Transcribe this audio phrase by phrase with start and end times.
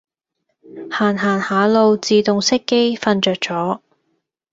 [0.89, 3.81] 行行下路自動熄機瞓著咗